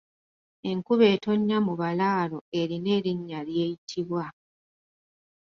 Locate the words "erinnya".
2.97-3.39